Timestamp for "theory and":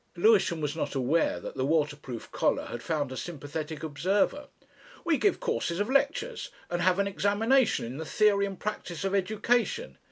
8.05-8.59